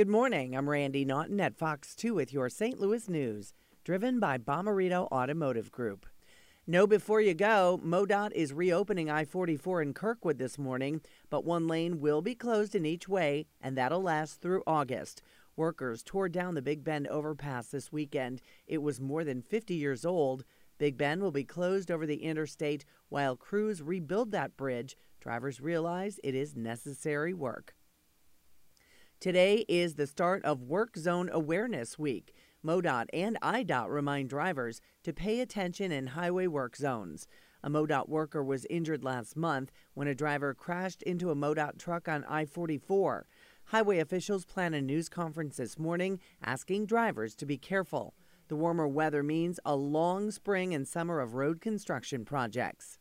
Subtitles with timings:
[0.00, 0.56] Good morning.
[0.56, 2.80] I'm Randy Naughton at Fox 2 with your St.
[2.80, 3.52] Louis news,
[3.84, 6.06] driven by Bommarito Automotive Group.
[6.66, 11.68] Know before you go, MoDOT is reopening I 44 in Kirkwood this morning, but one
[11.68, 15.20] lane will be closed in each way, and that'll last through August.
[15.54, 18.40] Workers tore down the Big Bend overpass this weekend.
[18.66, 20.46] It was more than 50 years old.
[20.78, 24.96] Big Bend will be closed over the interstate while crews rebuild that bridge.
[25.20, 27.74] Drivers realize it is necessary work.
[29.20, 32.32] Today is the start of Work Zone Awareness Week.
[32.64, 37.26] MoDOT and IDOT remind drivers to pay attention in highway work zones.
[37.62, 42.08] A MoDOT worker was injured last month when a driver crashed into a MoDOT truck
[42.08, 43.26] on I 44.
[43.66, 48.14] Highway officials plan a news conference this morning asking drivers to be careful.
[48.48, 52.98] The warmer weather means a long spring and summer of road construction projects.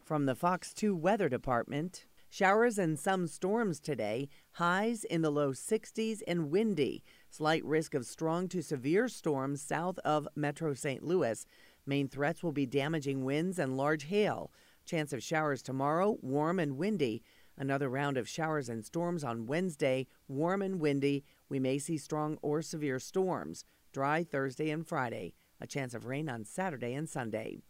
[0.00, 5.52] From the Fox 2 Weather Department, Showers and some storms today, highs in the low
[5.52, 7.02] 60s and windy.
[7.30, 11.02] Slight risk of strong to severe storms south of Metro St.
[11.02, 11.46] Louis.
[11.86, 14.50] Main threats will be damaging winds and large hail.
[14.84, 17.22] Chance of showers tomorrow, warm and windy.
[17.56, 21.24] Another round of showers and storms on Wednesday, warm and windy.
[21.48, 23.64] We may see strong or severe storms.
[23.92, 25.32] Dry Thursday and Friday.
[25.60, 27.60] A chance of rain on Saturday and Sunday.